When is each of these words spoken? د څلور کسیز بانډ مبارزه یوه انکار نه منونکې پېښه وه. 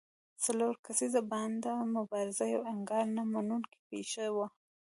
د 0.35 0.37
څلور 0.45 0.73
کسیز 0.85 1.13
بانډ 1.31 1.63
مبارزه 1.95 2.45
یوه 2.53 2.67
انکار 2.73 3.05
نه 3.17 3.23
منونکې 3.31 3.77
پېښه 3.89 4.25
وه. 4.35 4.47